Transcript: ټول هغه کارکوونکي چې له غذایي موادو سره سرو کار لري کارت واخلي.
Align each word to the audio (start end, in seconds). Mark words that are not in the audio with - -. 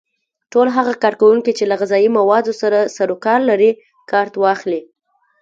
ټول 0.51 0.67
هغه 0.77 0.93
کارکوونکي 1.03 1.51
چې 1.57 1.63
له 1.71 1.75
غذایي 1.81 2.09
موادو 2.17 2.53
سره 2.61 2.79
سرو 2.95 3.15
کار 3.25 3.39
لري 3.49 3.71
کارت 4.11 4.33
واخلي. 4.37 4.81